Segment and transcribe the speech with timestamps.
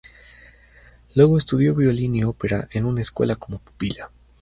[1.13, 4.09] Luego estudió violín y ópera en una escuela como pupila.